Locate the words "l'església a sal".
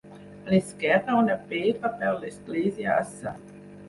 2.23-3.53